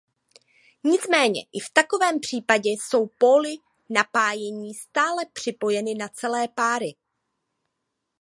Nicméně 0.83 1.41
i 1.51 1.59
v 1.59 1.69
takovém 1.73 2.19
případě 2.19 2.69
jsou 2.69 3.07
póly 3.07 3.55
napájení 3.89 4.73
stále 4.73 5.25
připojeny 5.33 5.95
na 5.95 6.07
celé 6.07 6.47
páry. 6.47 6.95